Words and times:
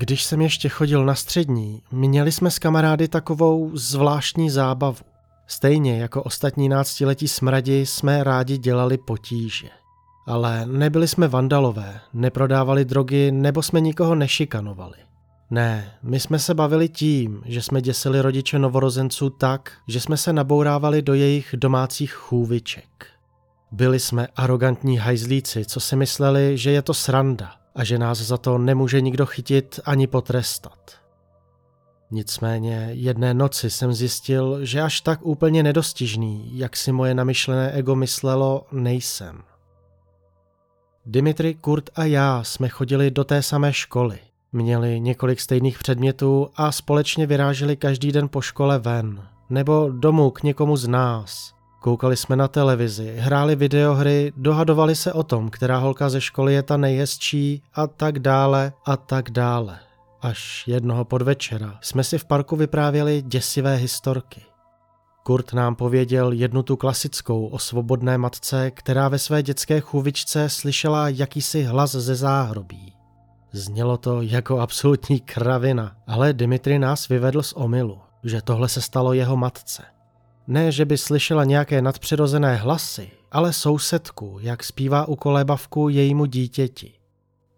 Když 0.00 0.24
jsem 0.24 0.40
ještě 0.40 0.68
chodil 0.68 1.04
na 1.04 1.14
střední, 1.14 1.82
měli 1.92 2.32
jsme 2.32 2.50
s 2.50 2.58
kamarády 2.58 3.08
takovou 3.08 3.70
zvláštní 3.76 4.50
zábavu. 4.50 4.96
Stejně 5.46 5.98
jako 5.98 6.22
ostatní 6.22 6.68
náctiletí 6.68 7.28
smradi 7.28 7.86
jsme 7.86 8.24
rádi 8.24 8.58
dělali 8.58 8.98
potíže. 8.98 9.68
Ale 10.26 10.66
nebyli 10.66 11.08
jsme 11.08 11.28
vandalové, 11.28 12.00
neprodávali 12.14 12.84
drogy 12.84 13.30
nebo 13.32 13.62
jsme 13.62 13.80
nikoho 13.80 14.14
nešikanovali. 14.14 14.96
Ne, 15.50 15.92
my 16.02 16.20
jsme 16.20 16.38
se 16.38 16.54
bavili 16.54 16.88
tím, 16.88 17.42
že 17.46 17.62
jsme 17.62 17.82
děsili 17.82 18.20
rodiče 18.20 18.58
novorozenců 18.58 19.30
tak, 19.30 19.72
že 19.88 20.00
jsme 20.00 20.16
se 20.16 20.32
nabourávali 20.32 21.02
do 21.02 21.14
jejich 21.14 21.54
domácích 21.56 22.12
chůviček. 22.12 23.06
Byli 23.72 24.00
jsme 24.00 24.28
arrogantní 24.36 24.98
hajzlíci, 24.98 25.64
co 25.64 25.80
si 25.80 25.96
mysleli, 25.96 26.58
že 26.58 26.70
je 26.70 26.82
to 26.82 26.94
sranda 26.94 27.57
a 27.78 27.84
že 27.84 27.98
nás 27.98 28.18
za 28.18 28.36
to 28.36 28.58
nemůže 28.58 29.00
nikdo 29.00 29.26
chytit 29.26 29.80
ani 29.84 30.06
potrestat. 30.06 30.92
Nicméně 32.10 32.88
jedné 32.92 33.34
noci 33.34 33.70
jsem 33.70 33.92
zjistil, 33.92 34.58
že 34.64 34.82
až 34.82 35.00
tak 35.00 35.18
úplně 35.22 35.62
nedostižný, 35.62 36.58
jak 36.58 36.76
si 36.76 36.92
moje 36.92 37.14
namyšlené 37.14 37.70
ego 37.72 37.94
myslelo, 37.94 38.66
nejsem. 38.72 39.42
Dimitri, 41.06 41.54
Kurt 41.54 41.90
a 41.94 42.04
já 42.04 42.44
jsme 42.44 42.68
chodili 42.68 43.10
do 43.10 43.24
té 43.24 43.42
samé 43.42 43.72
školy. 43.72 44.18
Měli 44.52 45.00
několik 45.00 45.40
stejných 45.40 45.78
předmětů 45.78 46.50
a 46.56 46.72
společně 46.72 47.26
vyráželi 47.26 47.76
každý 47.76 48.12
den 48.12 48.28
po 48.28 48.40
škole 48.40 48.78
ven. 48.78 49.28
Nebo 49.50 49.90
domů 49.90 50.30
k 50.30 50.42
někomu 50.42 50.76
z 50.76 50.88
nás. 50.88 51.57
Koukali 51.80 52.16
jsme 52.16 52.36
na 52.36 52.48
televizi, 52.48 53.16
hráli 53.18 53.56
videohry, 53.56 54.32
dohadovali 54.36 54.96
se 54.96 55.12
o 55.12 55.22
tom, 55.22 55.50
která 55.50 55.78
holka 55.78 56.08
ze 56.08 56.20
školy 56.20 56.54
je 56.54 56.62
ta 56.62 56.76
nejhezčí 56.76 57.62
a 57.74 57.86
tak 57.86 58.18
dále 58.18 58.72
a 58.86 58.96
tak 58.96 59.30
dále. 59.30 59.78
Až 60.20 60.64
jednoho 60.66 61.04
podvečera 61.04 61.78
jsme 61.80 62.04
si 62.04 62.18
v 62.18 62.24
parku 62.24 62.56
vyprávěli 62.56 63.22
děsivé 63.26 63.76
historky. 63.76 64.42
Kurt 65.22 65.52
nám 65.52 65.74
pověděl 65.74 66.32
jednu 66.32 66.62
tu 66.62 66.76
klasickou 66.76 67.46
o 67.46 67.58
svobodné 67.58 68.18
matce, 68.18 68.70
která 68.70 69.08
ve 69.08 69.18
své 69.18 69.42
dětské 69.42 69.80
chůvičce 69.80 70.48
slyšela 70.48 71.08
jakýsi 71.08 71.62
hlas 71.62 71.90
ze 71.90 72.14
záhrobí. 72.14 72.92
Znělo 73.52 73.96
to 73.96 74.22
jako 74.22 74.60
absolutní 74.60 75.20
kravina, 75.20 75.96
ale 76.06 76.32
Dimitri 76.32 76.78
nás 76.78 77.08
vyvedl 77.08 77.42
z 77.42 77.52
omylu, 77.52 77.98
že 78.24 78.42
tohle 78.42 78.68
se 78.68 78.80
stalo 78.80 79.12
jeho 79.12 79.36
matce. 79.36 79.82
Ne, 80.50 80.72
že 80.72 80.84
by 80.84 80.98
slyšela 80.98 81.44
nějaké 81.44 81.82
nadpřirozené 81.82 82.56
hlasy, 82.56 83.10
ale 83.32 83.52
sousedku, 83.52 84.38
jak 84.40 84.64
zpívá 84.64 85.08
u 85.08 85.16
kolébavku 85.16 85.88
jejímu 85.88 86.24
dítěti. 86.26 86.92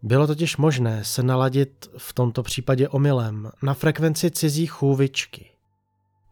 Bylo 0.02 0.26
totiž 0.26 0.56
možné 0.56 1.04
se 1.04 1.22
naladit, 1.22 1.90
v 1.98 2.12
tomto 2.12 2.42
případě 2.42 2.88
omylem, 2.88 3.50
na 3.62 3.74
frekvenci 3.74 4.30
cizí 4.30 4.66
chůvičky. 4.66 5.50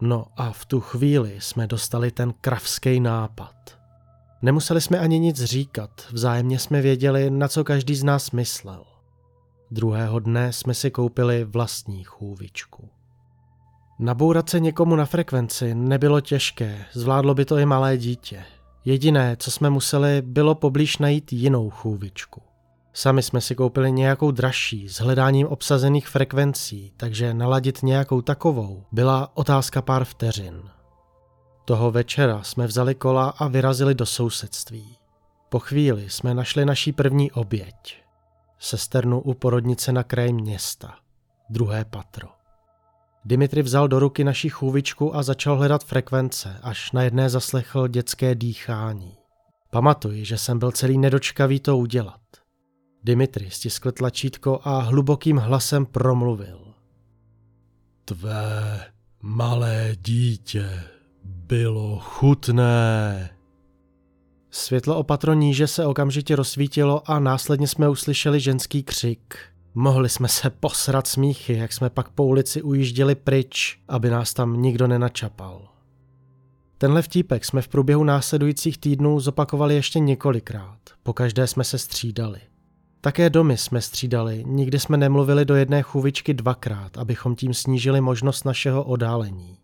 No 0.00 0.26
a 0.36 0.52
v 0.52 0.66
tu 0.66 0.80
chvíli 0.80 1.36
jsme 1.38 1.66
dostali 1.66 2.10
ten 2.10 2.34
kravský 2.40 3.00
nápad. 3.00 3.54
Nemuseli 4.42 4.80
jsme 4.80 4.98
ani 4.98 5.18
nic 5.18 5.44
říkat, 5.44 5.90
vzájemně 6.12 6.58
jsme 6.58 6.80
věděli, 6.80 7.30
na 7.30 7.48
co 7.48 7.64
každý 7.64 7.94
z 7.96 8.04
nás 8.04 8.30
myslel. 8.30 8.84
Druhého 9.70 10.18
dne 10.18 10.52
jsme 10.52 10.74
si 10.74 10.90
koupili 10.90 11.44
vlastní 11.44 12.04
chůvičku. 12.04 12.88
Nabourat 14.00 14.50
se 14.50 14.60
někomu 14.60 14.96
na 14.96 15.06
frekvenci 15.06 15.74
nebylo 15.74 16.20
těžké, 16.20 16.84
zvládlo 16.92 17.34
by 17.34 17.44
to 17.44 17.58
i 17.58 17.66
malé 17.66 17.96
dítě. 17.96 18.44
Jediné, 18.84 19.36
co 19.38 19.50
jsme 19.50 19.70
museli, 19.70 20.22
bylo 20.22 20.54
poblíž 20.54 20.98
najít 20.98 21.32
jinou 21.32 21.70
chůvičku. 21.70 22.42
Sami 22.92 23.22
jsme 23.22 23.40
si 23.40 23.54
koupili 23.54 23.92
nějakou 23.92 24.30
dražší 24.30 24.88
s 24.88 25.00
hledáním 25.00 25.46
obsazených 25.46 26.08
frekvencí, 26.08 26.92
takže 26.96 27.34
naladit 27.34 27.82
nějakou 27.82 28.22
takovou 28.22 28.84
byla 28.92 29.30
otázka 29.34 29.82
pár 29.82 30.04
vteřin. 30.04 30.62
Toho 31.64 31.90
večera 31.90 32.42
jsme 32.42 32.66
vzali 32.66 32.94
kola 32.94 33.28
a 33.28 33.48
vyrazili 33.48 33.94
do 33.94 34.06
sousedství. 34.06 34.96
Po 35.48 35.58
chvíli 35.58 36.10
jsme 36.10 36.34
našli 36.34 36.64
naší 36.64 36.92
první 36.92 37.32
oběť. 37.32 38.02
Sesternu 38.58 39.20
u 39.20 39.34
porodnice 39.34 39.92
na 39.92 40.02
kraji 40.02 40.32
města. 40.32 40.94
Druhé 41.50 41.84
patro. 41.84 42.37
Dimitri 43.24 43.62
vzal 43.62 43.88
do 43.88 43.98
ruky 43.98 44.24
naši 44.24 44.48
chůvičku 44.48 45.16
a 45.16 45.22
začal 45.22 45.56
hledat 45.56 45.84
frekvence, 45.84 46.56
až 46.62 46.92
na 46.92 47.02
jedné 47.02 47.30
zaslechl 47.30 47.88
dětské 47.88 48.34
dýchání. 48.34 49.16
Pamatuji, 49.70 50.24
že 50.24 50.38
jsem 50.38 50.58
byl 50.58 50.72
celý 50.72 50.98
nedočkavý 50.98 51.60
to 51.60 51.78
udělat. 51.78 52.20
Dimitri 53.04 53.50
stiskl 53.50 53.92
tlačítko 53.92 54.60
a 54.64 54.80
hlubokým 54.80 55.36
hlasem 55.36 55.86
promluvil. 55.86 56.74
Tvé 58.04 58.84
malé 59.22 59.96
dítě 60.00 60.82
bylo 61.24 61.98
chutné. 61.98 63.30
Světlo 64.50 64.96
opatro 64.96 65.34
níže 65.34 65.66
se 65.66 65.86
okamžitě 65.86 66.36
rozsvítilo 66.36 67.10
a 67.10 67.18
následně 67.18 67.68
jsme 67.68 67.88
uslyšeli 67.88 68.40
ženský 68.40 68.82
křik. 68.82 69.38
Mohli 69.74 70.08
jsme 70.08 70.28
se 70.28 70.50
posrat 70.50 71.06
smíchy, 71.06 71.56
jak 71.56 71.72
jsme 71.72 71.90
pak 71.90 72.08
po 72.08 72.24
ulici 72.24 72.62
ujížděli 72.62 73.14
pryč, 73.14 73.78
aby 73.88 74.10
nás 74.10 74.34
tam 74.34 74.62
nikdo 74.62 74.86
nenačapal. 74.86 75.68
Tenhle 76.78 77.02
vtípek 77.02 77.44
jsme 77.44 77.62
v 77.62 77.68
průběhu 77.68 78.04
následujících 78.04 78.78
týdnů 78.78 79.20
zopakovali 79.20 79.74
ještě 79.74 79.98
několikrát. 79.98 80.78
Po 81.02 81.12
každé 81.12 81.46
jsme 81.46 81.64
se 81.64 81.78
střídali. 81.78 82.40
Také 83.00 83.30
domy 83.30 83.56
jsme 83.56 83.80
střídali, 83.80 84.44
nikdy 84.46 84.78
jsme 84.78 84.96
nemluvili 84.96 85.44
do 85.44 85.54
jedné 85.54 85.82
chůvičky 85.82 86.34
dvakrát, 86.34 86.98
abychom 86.98 87.36
tím 87.36 87.54
snížili 87.54 88.00
možnost 88.00 88.44
našeho 88.44 88.84
odálení. 88.84 89.58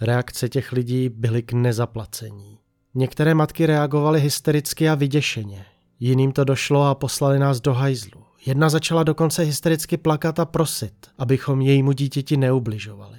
Reakce 0.00 0.48
těch 0.48 0.72
lidí 0.72 1.08
byly 1.08 1.42
k 1.42 1.52
nezaplacení. 1.52 2.58
Některé 2.94 3.34
matky 3.34 3.66
reagovaly 3.66 4.20
hystericky 4.20 4.88
a 4.88 4.94
vyděšeně, 4.94 5.64
jiným 6.00 6.32
to 6.32 6.44
došlo 6.44 6.84
a 6.84 6.94
poslali 6.94 7.38
nás 7.38 7.60
do 7.60 7.74
hajzlu. 7.74 8.19
Jedna 8.46 8.68
začala 8.68 9.02
dokonce 9.02 9.42
hystericky 9.42 9.96
plakat 9.96 10.38
a 10.38 10.44
prosit, 10.44 10.94
abychom 11.18 11.60
jejímu 11.60 11.92
dítěti 11.92 12.36
neubližovali. 12.36 13.18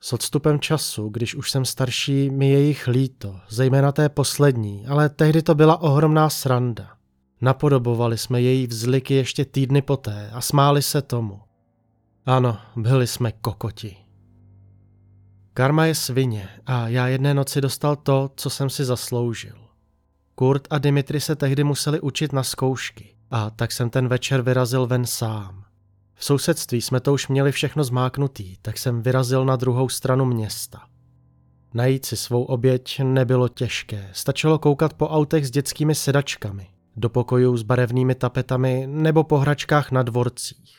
S 0.00 0.12
odstupem 0.12 0.60
času, 0.60 1.08
když 1.08 1.34
už 1.34 1.50
jsem 1.50 1.64
starší, 1.64 2.30
mi 2.30 2.50
je 2.50 2.60
jich 2.60 2.88
líto, 2.88 3.40
zejména 3.48 3.92
té 3.92 4.08
poslední, 4.08 4.86
ale 4.86 5.08
tehdy 5.08 5.42
to 5.42 5.54
byla 5.54 5.80
ohromná 5.80 6.30
sranda. 6.30 6.90
Napodobovali 7.40 8.18
jsme 8.18 8.40
její 8.40 8.66
vzliky 8.66 9.14
ještě 9.14 9.44
týdny 9.44 9.82
poté 9.82 10.30
a 10.32 10.40
smáli 10.40 10.82
se 10.82 11.02
tomu. 11.02 11.40
Ano, 12.26 12.58
byli 12.76 13.06
jsme 13.06 13.32
kokoti. 13.32 13.96
Karma 15.54 15.86
je 15.86 15.94
svině 15.94 16.48
a 16.66 16.88
já 16.88 17.08
jedné 17.08 17.34
noci 17.34 17.60
dostal 17.60 17.96
to, 17.96 18.30
co 18.36 18.50
jsem 18.50 18.70
si 18.70 18.84
zasloužil. 18.84 19.56
Kurt 20.34 20.68
a 20.70 20.78
Dimitri 20.78 21.20
se 21.20 21.36
tehdy 21.36 21.64
museli 21.64 22.00
učit 22.00 22.32
na 22.32 22.42
zkoušky 22.42 23.17
a 23.30 23.50
tak 23.50 23.72
jsem 23.72 23.90
ten 23.90 24.08
večer 24.08 24.42
vyrazil 24.42 24.86
ven 24.86 25.06
sám. 25.06 25.64
V 26.14 26.24
sousedství 26.24 26.82
jsme 26.82 27.00
to 27.00 27.12
už 27.12 27.28
měli 27.28 27.52
všechno 27.52 27.84
zmáknutý, 27.84 28.56
tak 28.62 28.78
jsem 28.78 29.02
vyrazil 29.02 29.44
na 29.44 29.56
druhou 29.56 29.88
stranu 29.88 30.24
města. 30.24 30.86
Najít 31.74 32.04
si 32.04 32.16
svou 32.16 32.44
oběť 32.44 33.00
nebylo 33.00 33.48
těžké, 33.48 34.10
stačilo 34.12 34.58
koukat 34.58 34.94
po 34.94 35.08
autech 35.08 35.46
s 35.46 35.50
dětskými 35.50 35.94
sedačkami, 35.94 36.66
do 36.96 37.08
pokojů 37.08 37.56
s 37.56 37.62
barevnými 37.62 38.14
tapetami 38.14 38.86
nebo 38.86 39.24
po 39.24 39.38
hračkách 39.38 39.90
na 39.90 40.02
dvorcích. 40.02 40.78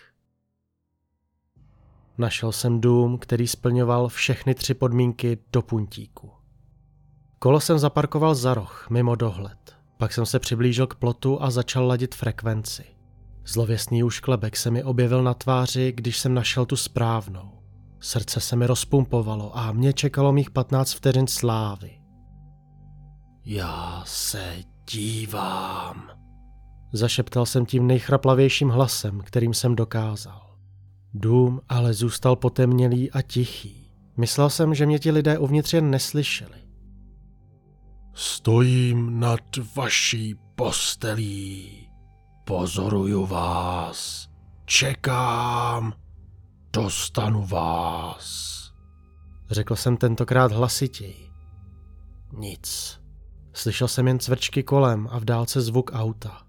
Našel 2.17 2.51
jsem 2.51 2.81
dům, 2.81 3.17
který 3.17 3.47
splňoval 3.47 4.07
všechny 4.07 4.55
tři 4.55 4.73
podmínky 4.73 5.37
do 5.53 5.61
puntíku. 5.61 6.31
Kolo 7.39 7.59
jsem 7.59 7.79
zaparkoval 7.79 8.35
za 8.35 8.53
roh, 8.53 8.87
mimo 8.89 9.15
dohled. 9.15 9.78
Pak 9.99 10.13
jsem 10.13 10.25
se 10.25 10.39
přiblížil 10.39 10.87
k 10.87 10.95
plotu 10.95 11.43
a 11.43 11.51
začal 11.51 11.87
ladit 11.87 12.15
frekvenci. 12.15 12.83
Zlověstný 13.45 14.03
úšklebek 14.03 14.57
se 14.57 14.71
mi 14.71 14.83
objevil 14.83 15.23
na 15.23 15.33
tváři, 15.33 15.93
když 15.95 16.19
jsem 16.19 16.33
našel 16.33 16.65
tu 16.65 16.75
správnou. 16.75 17.51
Srdce 17.99 18.39
se 18.39 18.55
mi 18.55 18.67
rozpumpovalo 18.67 19.57
a 19.57 19.71
mě 19.71 19.93
čekalo 19.93 20.31
mých 20.31 20.51
15 20.51 20.93
vteřin 20.93 21.27
slávy. 21.27 21.91
Já 23.45 24.03
se 24.05 24.55
dívám. 24.91 26.09
Zašeptal 26.93 27.45
jsem 27.45 27.65
tím 27.65 27.87
nejchraplavějším 27.87 28.69
hlasem, 28.69 29.21
kterým 29.21 29.53
jsem 29.53 29.75
dokázal. 29.75 30.57
Dům 31.13 31.61
ale 31.69 31.93
zůstal 31.93 32.35
potemnělý 32.35 33.11
a 33.11 33.21
tichý. 33.21 33.91
Myslel 34.17 34.49
jsem, 34.49 34.73
že 34.73 34.85
mě 34.85 34.99
ti 34.99 35.11
lidé 35.11 35.37
uvnitř 35.37 35.73
jen 35.73 35.89
neslyšeli. 35.89 36.68
Stojím 38.21 39.19
nad 39.19 39.39
vaší 39.75 40.35
postelí. 40.55 41.89
Pozoruju 42.45 43.25
vás. 43.25 44.27
Čekám. 44.65 45.93
Dostanu 46.73 47.45
vás. 47.45 48.59
Řekl 49.49 49.75
jsem 49.75 49.97
tentokrát 49.97 50.51
hlasitěji. 50.51 51.29
Nic. 52.37 52.99
Slyšel 53.53 53.87
jsem 53.87 54.07
jen 54.07 54.19
cvrčky 54.19 54.63
kolem 54.63 55.07
a 55.11 55.19
v 55.19 55.25
dálce 55.25 55.61
zvuk 55.61 55.91
auta. 55.93 56.41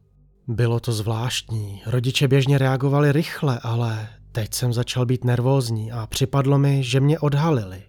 Bylo 0.49 0.81
to 0.81 0.93
zvláštní, 0.93 1.83
rodiče 1.87 2.29
běžně 2.29 2.59
reagovali 2.59 3.13
rychle, 3.13 3.61
ale 3.63 4.09
teď 4.33 4.55
jsem 4.55 4.73
začal 4.73 5.07
být 5.07 5.25
nervózní 5.25 5.93
a 5.93 6.07
připadlo 6.07 6.59
mi, 6.59 6.83
že 6.85 7.01
mě 7.01 7.19
odhalili. 7.19 7.83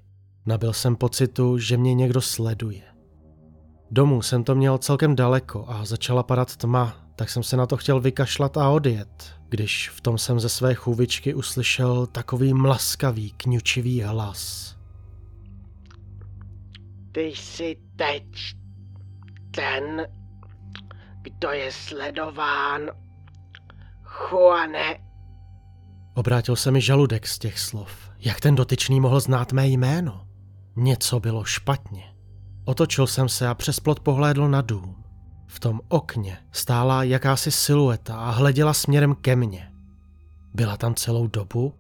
Nabil 0.46 0.74
jsem 0.74 0.96
pocitu, 0.96 1.58
že 1.58 1.78
mě 1.78 1.94
někdo 1.94 2.22
sleduje. 2.22 2.91
Domů 3.92 4.22
jsem 4.22 4.44
to 4.44 4.56
měl 4.56 4.78
celkem 4.78 5.16
daleko 5.16 5.66
a 5.68 5.86
začala 5.86 6.24
padat 6.24 6.56
tma, 6.58 6.96
tak 7.16 7.30
jsem 7.30 7.44
se 7.44 7.58
na 7.58 7.66
to 7.66 7.78
chtěl 7.78 8.00
vykašlat 8.00 8.58
a 8.58 8.70
odjet, 8.70 9.36
když 9.50 9.90
v 9.90 10.02
tom 10.02 10.18
jsem 10.18 10.40
ze 10.40 10.50
své 10.50 10.74
chůvičky 10.74 11.34
uslyšel 11.34 12.08
takový 12.08 12.54
mlaskavý, 12.54 13.32
kňučivý 13.32 14.02
hlas. 14.02 14.76
Ty 17.12 17.22
jsi 17.22 17.78
teď 17.96 18.24
ten, 19.52 20.08
kdo 21.22 21.52
je 21.52 21.72
sledován. 21.72 22.82
Juane. 24.32 25.00
Obrátil 26.14 26.56
se 26.56 26.72
mi 26.72 26.82
žaludek 26.82 27.28
z 27.28 27.40
těch 27.40 27.60
slov. 27.60 28.12
Jak 28.20 28.40
ten 28.40 28.56
dotyčný 28.56 29.00
mohl 29.00 29.20
znát 29.20 29.52
mé 29.52 29.68
jméno? 29.68 30.28
Něco 30.76 31.20
bylo 31.20 31.44
špatně. 31.44 32.11
Otočil 32.66 33.08
jsem 33.08 33.30
se 33.30 33.48
a 33.48 33.54
přes 33.54 33.80
plot 33.80 34.00
pohlédl 34.00 34.50
na 34.50 34.62
dům. 34.62 35.04
V 35.48 35.60
tom 35.60 35.82
okně 35.88 36.38
stála 36.52 37.04
jakási 37.04 37.52
silueta 37.52 38.16
a 38.16 38.30
hleděla 38.30 38.74
směrem 38.74 39.16
ke 39.16 39.36
mně. 39.36 39.72
Byla 40.54 40.78
tam 40.78 40.96
celou 40.96 41.28
dobu? 41.28 41.74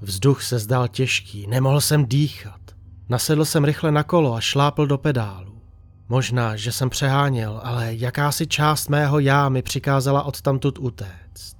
Vzduch 0.00 0.42
se 0.42 0.58
zdál 0.58 0.88
těžký, 0.88 1.46
nemohl 1.46 1.80
jsem 1.80 2.06
dýchat. 2.06 2.60
Nasedl 3.08 3.44
jsem 3.44 3.64
rychle 3.64 3.92
na 3.92 4.02
kolo 4.02 4.34
a 4.34 4.40
šlápl 4.40 4.86
do 4.86 4.98
pedálu. 4.98 5.62
Možná, 6.08 6.56
že 6.56 6.72
jsem 6.72 6.90
přeháněl, 6.90 7.60
ale 7.64 7.94
jakási 7.94 8.46
část 8.46 8.88
mého 8.88 9.18
já 9.18 9.48
mi 9.48 9.62
přikázala 9.62 10.22
odtamtud 10.22 10.78
utéct. 10.78 11.56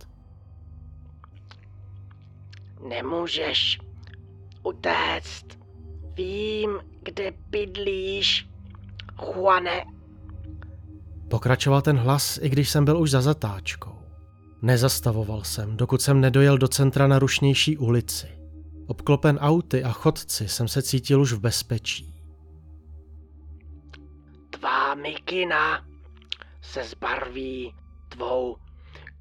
Nemůžeš 2.88 3.78
utéct. 4.62 5.46
Vím, 6.14 6.70
kde 7.06 7.32
bydlíš, 7.50 8.48
Juane. 9.22 9.84
Pokračoval 11.30 11.82
ten 11.82 11.96
hlas, 11.96 12.38
i 12.42 12.48
když 12.48 12.70
jsem 12.70 12.84
byl 12.84 13.00
už 13.00 13.10
za 13.10 13.20
zatáčkou. 13.20 13.98
Nezastavoval 14.62 15.44
jsem, 15.44 15.76
dokud 15.76 16.02
jsem 16.02 16.20
nedojel 16.20 16.58
do 16.58 16.68
centra 16.68 17.06
na 17.06 17.18
rušnější 17.18 17.78
ulici. 17.78 18.28
Obklopen 18.86 19.38
auty 19.38 19.84
a 19.84 19.92
chodci 19.92 20.48
jsem 20.48 20.68
se 20.68 20.82
cítil 20.82 21.20
už 21.20 21.32
v 21.32 21.40
bezpečí. 21.40 22.14
Tvá 24.50 24.94
mikina 24.94 25.86
se 26.62 26.84
zbarví 26.84 27.74
tvou 28.08 28.56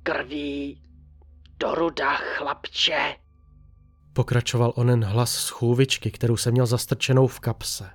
krví 0.04 0.82
do 1.60 1.76
ruda, 1.76 2.16
chlapče. 2.16 3.16
Pokračoval 4.16 4.74
onen 4.76 5.06
hlas 5.06 5.32
z 5.32 5.50
chůvičky, 5.50 6.12
kterou 6.12 6.38
jsem 6.38 6.52
měl 6.52 6.66
zastrčenou 6.66 7.28
v 7.28 7.40
kapse. 7.40 7.86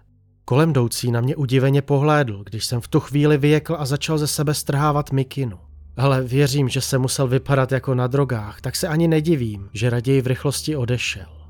Kolem 0.44 0.70
jdoucí 0.70 1.11
na 1.11 1.20
mě 1.20 1.37
udiveně 1.37 1.82
pohlédl, 1.82 2.44
když 2.44 2.64
jsem 2.64 2.81
v 2.81 2.88
tu 2.88 3.00
chvíli 3.00 3.38
vyjekl 3.38 3.76
a 3.78 3.87
začal 3.87 4.19
ze 4.19 4.26
sebe 4.26 4.55
strhávat 4.55 5.12
mikinu. 5.12 5.58
Ale 5.96 6.22
věřím, 6.22 6.69
že 6.69 6.81
se 6.81 6.99
musel 6.99 7.28
vypadat 7.28 7.72
jako 7.72 7.94
na 7.94 8.06
drogách, 8.06 8.61
tak 8.61 8.76
se 8.76 8.88
ani 8.88 9.08
nedivím, 9.08 9.69
že 9.72 9.90
raději 9.90 10.20
v 10.22 10.26
rychlosti 10.26 10.76
odešel. 10.76 11.49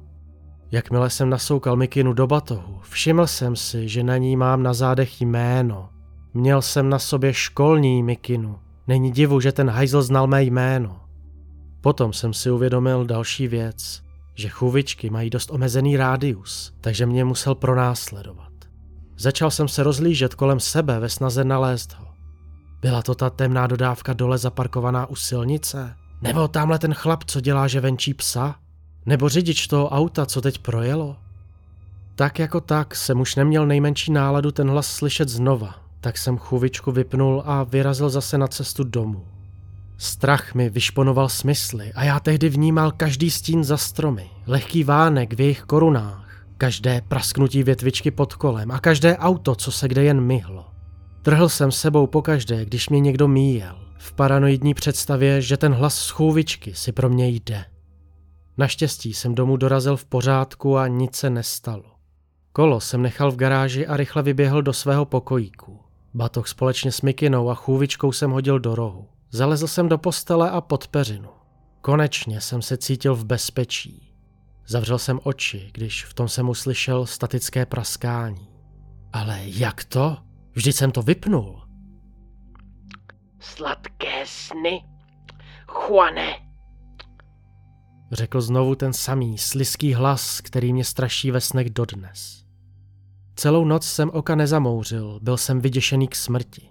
Jakmile 0.71 1.11
jsem 1.11 1.31
nasoukal 1.31 1.77
mikinu 1.77 2.13
do 2.13 2.27
batohu, 2.27 2.81
všiml 2.83 3.27
jsem 3.27 3.57
si, 3.57 3.89
že 3.89 4.03
na 4.03 4.17
ní 4.17 4.37
mám 4.37 4.63
na 4.63 4.75
zádech 4.75 5.21
jméno. 5.21 5.89
Měl 6.35 6.63
jsem 6.63 6.89
na 6.89 6.99
sobě 6.99 7.35
školní 7.35 8.03
mikinu. 8.03 8.59
Není 8.87 9.13
divu, 9.13 9.41
že 9.41 9.53
ten 9.53 9.71
hajzl 9.71 10.03
znal 10.03 10.27
mé 10.27 10.43
jméno. 10.43 11.01
Potom 11.81 12.13
jsem 12.13 12.33
si 12.35 12.51
uvědomil 12.51 13.05
další 13.05 13.49
věc, 13.49 14.10
že 14.41 14.49
chůvičky 14.49 15.11
mají 15.11 15.31
dost 15.31 15.51
omezený 15.51 15.97
rádius, 15.97 16.73
takže 16.81 17.07
mě 17.07 17.25
musel 17.25 17.55
pronásledovat. 17.55 18.53
Začal 19.19 19.51
jsem 19.51 19.69
se 19.69 19.83
rozlížet 19.83 20.35
kolem 20.35 20.61
sebe 20.61 21.01
ve 21.01 21.09
snaze 21.09 21.45
nalézt 21.45 21.97
ho. 21.99 22.07
Byla 22.81 23.03
to 23.03 23.15
ta 23.15 23.31
temná 23.31 23.67
dodávka 23.67 24.13
dole 24.13 24.39
zaparkovaná 24.39 25.07
u 25.07 25.17
silnice? 25.17 25.95
Nebo 26.23 26.49
tamhle 26.49 26.79
ten 26.79 26.95
chlap, 26.95 27.25
co 27.25 27.41
dělá, 27.41 27.69
že 27.69 27.81
venčí 27.81 28.15
psa? 28.15 28.55
Nebo 29.07 29.29
řidič 29.29 29.67
toho 29.67 29.89
auta, 29.89 30.27
co 30.27 30.41
teď 30.41 30.59
projelo? 30.59 31.17
Tak 32.15 32.39
jako 32.39 32.61
tak 32.61 32.95
jsem 32.95 33.21
už 33.21 33.37
neměl 33.37 33.67
nejmenší 33.67 34.13
náladu 34.13 34.51
ten 34.51 34.71
hlas 34.71 34.87
slyšet 34.87 35.29
znova, 35.29 35.75
tak 36.01 36.19
jsem 36.19 36.39
chůvičku 36.39 36.93
vypnul 36.93 37.43
a 37.47 37.63
vyrazil 37.63 38.11
zase 38.11 38.39
na 38.39 38.47
cestu 38.47 38.85
domů. 38.85 39.27
Strach 40.03 40.55
mi 40.55 40.71
vyšponoval 40.71 41.29
smysly 41.29 41.93
a 41.93 42.05
já 42.05 42.21
tehdy 42.21 42.49
vnímal 42.49 42.93
každý 42.93 43.31
stín 43.31 43.65
za 43.65 43.77
stromy, 43.77 44.31
lehký 44.47 44.85
vánek 44.85 45.33
v 45.33 45.41
jejich 45.41 45.63
korunách, 45.63 46.45
každé 46.59 47.01
prasknutí 47.09 47.63
větvičky 47.63 48.11
pod 48.11 48.35
kolem 48.35 48.71
a 48.71 48.79
každé 48.81 49.17
auto, 49.17 49.55
co 49.55 49.73
se 49.73 49.89
kde 49.89 50.05
jen 50.05 50.21
myhlo. 50.21 50.67
Trhl 51.23 51.49
jsem 51.49 51.73
sebou 51.73 52.07
pokaždé, 52.07 52.65
když 52.65 52.89
mě 52.89 53.01
někdo 53.01 53.29
míjel, 53.29 53.79
v 53.99 54.13
paranoidní 54.13 54.75
představě, 54.75 55.43
že 55.43 55.57
ten 55.57 55.73
hlas 55.73 55.99
z 55.99 56.11
chůvičky 56.11 56.75
si 56.75 56.93
pro 56.93 57.09
mě 57.09 57.29
jde. 57.29 57.65
Naštěstí 58.59 59.15
jsem 59.15 59.35
domů 59.35 59.57
dorazil 59.57 59.97
v 59.97 60.05
pořádku 60.05 60.79
a 60.79 60.89
nic 60.89 61.17
se 61.17 61.31
nestalo. 61.31 61.85
Kolo 62.53 62.81
jsem 62.81 63.03
nechal 63.03 63.31
v 63.31 63.37
garáži 63.37 63.87
a 63.87 63.97
rychle 63.97 64.23
vyběhl 64.23 64.63
do 64.63 64.73
svého 64.73 65.05
pokojíku. 65.05 65.81
Batoh 66.15 66.49
společně 66.49 66.93
s 66.93 67.03
Mikinou 67.03 67.51
a 67.51 67.55
chůvičkou 67.55 68.13
jsem 68.13 68.31
hodil 68.31 68.59
do 68.59 68.75
rohu. 68.75 69.07
Zalezl 69.31 69.67
jsem 69.67 69.89
do 69.89 69.99
postele 69.99 70.51
a 70.51 70.61
pod 70.61 70.89
peřinu. 70.89 71.29
Konečně 71.81 72.41
jsem 72.41 72.63
se 72.63 72.77
cítil 72.77 73.15
v 73.15 73.25
bezpečí. 73.25 74.15
Zavřel 74.67 74.99
jsem 74.99 75.21
oči, 75.23 75.71
když 75.73 76.05
v 76.05 76.15
tom 76.15 76.29
jsem 76.29 76.49
uslyšel 76.49 77.07
statické 77.07 77.67
praskání. 77.67 78.49
Ale 79.13 79.41
jak 79.45 79.85
to? 79.85 80.17
Vždyť 80.53 80.77
jsem 80.77 80.93
to 80.93 81.03
vypnul. 81.03 81.63
Sladké 83.41 84.25
sny, 84.27 84.85
Juane. 85.69 86.51
Řekl 88.13 88.41
znovu 88.41 88.75
ten 88.75 88.93
samý 88.93 89.39
sliský 89.39 89.95
hlas, 89.95 90.41
který 90.41 90.73
mě 90.73 90.85
straší 90.85 91.31
ve 91.31 91.41
snech 91.41 91.71
dodnes. 91.71 92.45
Celou 93.37 93.65
noc 93.65 93.87
jsem 93.87 94.11
oka 94.13 94.35
nezamouřil, 94.35 95.21
byl 95.23 95.37
jsem 95.37 95.61
vyděšený 95.61 96.09
k 96.09 96.17
smrti. 96.17 96.71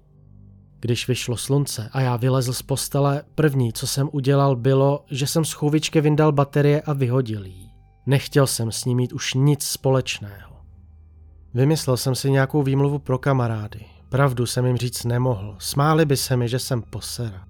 Když 0.80 1.08
vyšlo 1.08 1.38
slunce 1.38 1.90
a 1.92 2.02
já 2.02 2.16
vylezl 2.16 2.54
z 2.54 2.62
postele, 2.62 3.24
první, 3.36 3.74
co 3.74 3.88
jsem 3.88 4.10
udělal, 4.12 4.56
bylo, 4.56 5.06
že 5.12 5.28
jsem 5.28 5.46
z 5.46 5.54
chůvičky 5.54 6.02
vyndal 6.02 6.32
baterie 6.32 6.82
a 6.82 6.94
vyhodil 6.94 7.46
ji. 7.46 7.70
Nechtěl 8.06 8.48
jsem 8.48 8.72
s 8.72 8.86
ní 8.86 8.96
mít 8.96 9.14
už 9.14 9.34
nic 9.34 9.64
společného. 9.64 10.56
Vymyslel 11.54 11.98
jsem 11.98 12.16
si 12.16 12.32
nějakou 12.32 12.64
výmluvu 12.64 13.00
pro 13.00 13.18
kamarády. 13.18 13.86
Pravdu 14.10 14.46
jsem 14.46 14.66
jim 14.66 14.78
říct 14.78 15.04
nemohl. 15.04 15.56
Smáli 15.60 16.06
by 16.06 16.18
se 16.18 16.38
mi, 16.38 16.50
že 16.50 16.60
jsem 16.60 16.82
posera. 16.82 17.46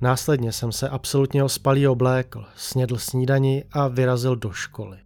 Následně 0.00 0.52
jsem 0.52 0.72
se 0.72 0.88
absolutně 0.88 1.44
ospalý 1.44 1.88
oblékl, 1.88 2.44
snědl 2.56 2.98
snídani 2.98 3.64
a 3.72 3.88
vyrazil 3.88 4.36
do 4.36 4.52
školy. 4.52 4.98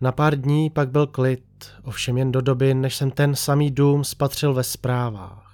Na 0.00 0.12
pár 0.12 0.40
dní 0.40 0.70
pak 0.70 0.90
byl 0.90 1.06
klid, 1.06 1.44
ovšem 1.84 2.18
jen 2.18 2.32
do 2.32 2.40
doby, 2.40 2.74
než 2.74 2.96
jsem 2.96 3.10
ten 3.10 3.34
samý 3.34 3.70
dům 3.70 4.04
spatřil 4.04 4.54
ve 4.54 4.62
zprávách. 4.62 5.47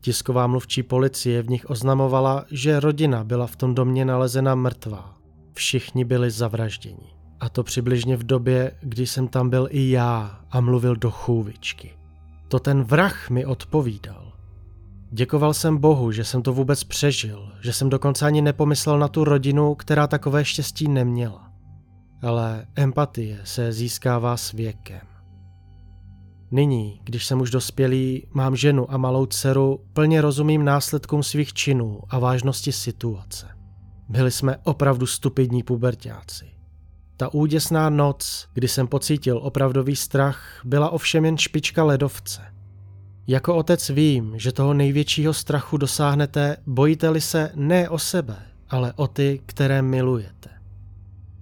Tisková 0.00 0.46
mluvčí 0.46 0.82
policie 0.82 1.42
v 1.42 1.50
nich 1.50 1.70
oznamovala, 1.70 2.44
že 2.50 2.80
rodina 2.80 3.24
byla 3.24 3.46
v 3.46 3.56
tom 3.56 3.74
domě 3.74 4.04
nalezena 4.04 4.54
mrtvá. 4.54 5.16
Všichni 5.52 6.04
byli 6.04 6.30
zavražděni. 6.30 7.14
A 7.40 7.48
to 7.48 7.62
přibližně 7.62 8.16
v 8.16 8.24
době, 8.24 8.72
kdy 8.80 9.06
jsem 9.06 9.28
tam 9.28 9.50
byl 9.50 9.68
i 9.70 9.90
já 9.90 10.40
a 10.50 10.60
mluvil 10.60 10.96
do 10.96 11.10
chůvičky. 11.10 11.90
To 12.48 12.58
ten 12.58 12.82
vrah 12.82 13.30
mi 13.30 13.46
odpovídal. 13.46 14.32
Děkoval 15.10 15.54
jsem 15.54 15.78
Bohu, 15.78 16.12
že 16.12 16.24
jsem 16.24 16.42
to 16.42 16.52
vůbec 16.52 16.84
přežil, 16.84 17.52
že 17.60 17.72
jsem 17.72 17.90
dokonce 17.90 18.26
ani 18.26 18.42
nepomyslel 18.42 18.98
na 18.98 19.08
tu 19.08 19.24
rodinu, 19.24 19.74
která 19.74 20.06
takové 20.06 20.44
štěstí 20.44 20.88
neměla. 20.88 21.50
Ale 22.22 22.66
empatie 22.76 23.40
se 23.44 23.72
získává 23.72 24.36
s 24.36 24.52
věkem. 24.52 25.09
Nyní, 26.52 27.00
když 27.04 27.26
jsem 27.26 27.40
už 27.40 27.50
dospělý, 27.50 28.26
mám 28.32 28.56
ženu 28.56 28.92
a 28.92 28.96
malou 28.96 29.26
dceru, 29.26 29.80
plně 29.92 30.20
rozumím 30.20 30.64
následkům 30.64 31.22
svých 31.22 31.52
činů 31.52 32.00
a 32.08 32.18
vážnosti 32.18 32.72
situace. 32.72 33.48
Byli 34.08 34.30
jsme 34.30 34.56
opravdu 34.64 35.06
stupidní 35.06 35.62
pubertáci. 35.62 36.44
Ta 37.16 37.34
úděsná 37.34 37.90
noc, 37.90 38.48
kdy 38.54 38.68
jsem 38.68 38.86
pocítil 38.86 39.38
opravdový 39.42 39.96
strach, 39.96 40.60
byla 40.64 40.90
ovšem 40.90 41.24
jen 41.24 41.38
špička 41.38 41.84
ledovce. 41.84 42.42
Jako 43.26 43.56
otec 43.56 43.90
vím, 43.90 44.38
že 44.38 44.52
toho 44.52 44.74
největšího 44.74 45.34
strachu 45.34 45.76
dosáhnete, 45.76 46.56
bojíte-li 46.66 47.20
se 47.20 47.52
ne 47.54 47.88
o 47.88 47.98
sebe, 47.98 48.36
ale 48.70 48.92
o 48.96 49.06
ty, 49.06 49.40
které 49.46 49.82
milujete. 49.82 50.50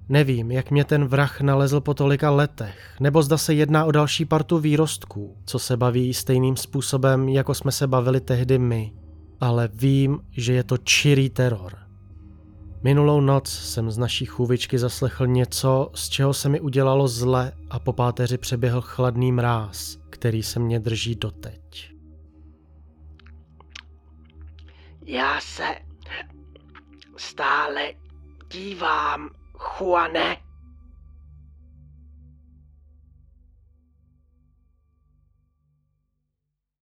Nevím, 0.08 0.50
jak 0.50 0.70
mě 0.70 0.84
ten 0.84 1.04
vrah 1.04 1.40
nalezl 1.40 1.80
po 1.80 1.94
tolika 1.94 2.30
letech, 2.30 2.96
nebo 3.00 3.22
zda 3.22 3.38
se 3.38 3.54
jedná 3.54 3.84
o 3.84 3.90
další 3.92 4.24
partu 4.24 4.58
výrostků, 4.58 5.36
co 5.44 5.58
se 5.58 5.76
baví 5.76 6.14
stejným 6.14 6.56
způsobem, 6.56 7.28
jako 7.28 7.54
jsme 7.54 7.72
se 7.72 7.86
bavili 7.86 8.20
tehdy 8.20 8.58
my. 8.58 8.92
ale 9.40 9.68
vím, 9.72 10.20
že 10.30 10.52
je 10.52 10.64
to 10.64 10.76
čirý 10.76 11.30
teror. 11.30 11.78
Minulou 12.82 13.20
noc 13.20 13.48
jsem 13.48 13.90
z 13.90 13.98
naší 13.98 14.26
chůvičky 14.26 14.78
zaslechl 14.78 15.26
něco, 15.26 15.90
z 15.94 16.08
čeho 16.08 16.34
se 16.34 16.48
mi 16.48 16.60
udělalo 16.60 17.08
zle 17.08 17.52
a 17.70 17.78
po 17.78 17.92
páteři 17.92 18.38
přeběhl 18.38 18.80
chladný 18.80 19.32
mráz, 19.32 19.98
který 20.10 20.42
se 20.42 20.60
mě 20.60 20.80
drží 20.80 21.14
doteď. 21.14 21.92
Já 25.04 25.40
se 25.40 25.64
stále 27.16 27.92
dívám, 28.52 29.30
Juane. 29.58 30.47